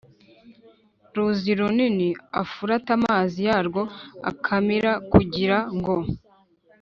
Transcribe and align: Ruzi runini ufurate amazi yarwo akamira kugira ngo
Ruzi 1.15 1.51
runini 1.59 2.09
ufurate 2.41 2.89
amazi 2.97 3.39
yarwo 3.49 3.81
akamira 4.31 4.91
kugira 5.11 5.57
ngo 5.77 5.95